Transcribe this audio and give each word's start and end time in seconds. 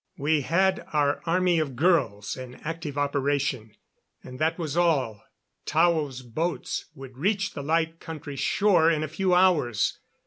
We 0.17 0.41
had 0.41 0.83
our 0.93 1.21
army 1.27 1.59
of 1.59 1.75
girls 1.75 2.35
in 2.35 2.55
active 2.63 2.97
operation, 2.97 3.75
and 4.23 4.39
that 4.39 4.57
was 4.57 4.75
all. 4.75 5.23
Tao's 5.67 6.23
boats 6.23 6.85
would 6.95 7.19
reach 7.19 7.53
the 7.53 7.61
Light 7.61 7.99
Country 7.99 8.35
shore 8.35 8.89
in 8.89 9.03
a 9.03 9.07
few 9.07 9.35
hours. 9.35 9.99